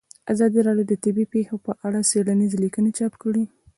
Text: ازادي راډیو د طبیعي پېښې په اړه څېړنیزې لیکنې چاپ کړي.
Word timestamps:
ازادي 0.33 0.59
راډیو 0.67 0.85
د 0.89 0.93
طبیعي 1.03 1.31
پېښې 1.33 1.57
په 1.65 1.71
اړه 1.85 1.99
څېړنیزې 2.09 2.57
لیکنې 2.63 2.91
چاپ 2.97 3.13
کړي. 3.23 3.43